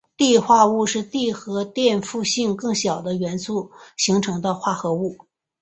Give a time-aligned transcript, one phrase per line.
[0.17, 5.15] 锑化物是锑和电负性更小的元素形成的化合物。